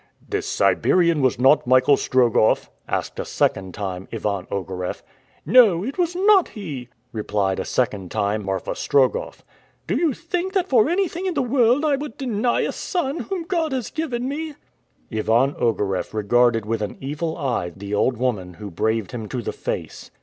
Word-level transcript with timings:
"This 0.27 0.47
Siberian 0.49 1.21
was 1.21 1.37
not 1.37 1.67
Michael 1.67 1.95
Strogoff?" 1.95 2.71
asked 2.87 3.19
a 3.19 3.23
second 3.23 3.75
time 3.75 4.07
Ivan 4.11 4.47
Ogareff. 4.49 5.03
"No, 5.45 5.83
it 5.85 5.99
was 5.99 6.15
not 6.15 6.47
he," 6.47 6.87
replied 7.11 7.59
a 7.59 7.65
second 7.65 8.09
time 8.09 8.43
Marfa 8.43 8.71
Strogoff. 8.73 9.43
"Do 9.85 9.95
you 9.95 10.13
think 10.15 10.53
that 10.53 10.67
for 10.67 10.89
anything 10.89 11.27
in 11.27 11.35
the 11.35 11.43
world 11.43 11.85
I 11.85 11.97
would 11.97 12.17
deny 12.17 12.61
a 12.61 12.71
son 12.71 13.19
whom 13.19 13.43
God 13.43 13.73
has 13.73 13.91
given 13.91 14.27
me?" 14.27 14.55
Ivan 15.11 15.53
Ogareff 15.59 16.15
regarded 16.15 16.65
with 16.65 16.81
an 16.81 16.97
evil 16.99 17.37
eye 17.37 17.71
the 17.75 17.93
old 17.93 18.17
woman 18.17 18.55
who 18.55 18.71
braved 18.71 19.11
him 19.11 19.27
to 19.29 19.39
the 19.43 19.53
face. 19.53 20.09